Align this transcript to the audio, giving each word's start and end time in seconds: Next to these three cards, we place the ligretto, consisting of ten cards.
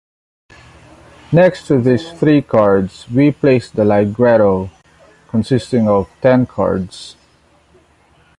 Next 1.31 1.67
to 1.67 1.79
these 1.79 2.11
three 2.11 2.41
cards, 2.41 3.05
we 3.07 3.31
place 3.31 3.69
the 3.69 3.83
ligretto, 3.83 4.71
consisting 5.29 5.87
of 5.87 6.09
ten 6.21 6.47
cards. 6.47 7.15